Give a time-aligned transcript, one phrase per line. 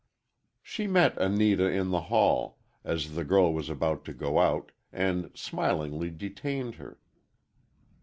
[0.63, 5.29] She met Anita in the hall, as the girl was about to go out, and
[5.35, 6.99] smilingly detained her.